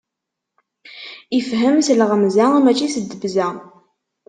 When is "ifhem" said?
1.39-1.77